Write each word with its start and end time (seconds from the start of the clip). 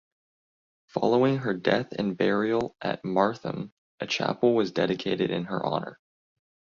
Following 0.87 1.37
her 1.37 1.53
death 1.53 1.91
and 1.91 2.17
burial 2.17 2.75
at 2.81 3.03
Martham, 3.03 3.71
a 3.99 4.07
chapel 4.07 4.55
was 4.55 4.71
dedicated 4.71 5.29
in 5.29 5.43
her 5.43 5.63
honour. 5.63 5.99